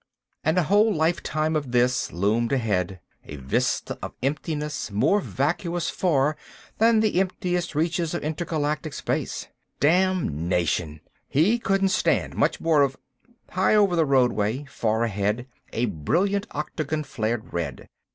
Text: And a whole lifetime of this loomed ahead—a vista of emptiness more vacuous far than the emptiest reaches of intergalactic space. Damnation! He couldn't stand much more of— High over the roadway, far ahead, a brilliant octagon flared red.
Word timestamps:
And 0.43 0.57
a 0.57 0.63
whole 0.63 0.91
lifetime 0.91 1.55
of 1.55 1.71
this 1.73 2.11
loomed 2.11 2.51
ahead—a 2.51 3.35
vista 3.35 3.99
of 4.01 4.13
emptiness 4.23 4.89
more 4.89 5.21
vacuous 5.21 5.91
far 5.91 6.35
than 6.79 7.01
the 7.01 7.19
emptiest 7.19 7.75
reaches 7.75 8.15
of 8.15 8.23
intergalactic 8.23 8.93
space. 8.93 9.49
Damnation! 9.79 11.01
He 11.29 11.59
couldn't 11.59 11.89
stand 11.89 12.33
much 12.35 12.59
more 12.59 12.81
of— 12.81 12.97
High 13.51 13.75
over 13.75 13.95
the 13.95 14.07
roadway, 14.07 14.63
far 14.63 15.03
ahead, 15.03 15.45
a 15.71 15.85
brilliant 15.85 16.47
octagon 16.49 17.03
flared 17.03 17.53
red. 17.53 17.87